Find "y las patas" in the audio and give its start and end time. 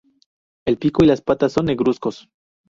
1.03-1.51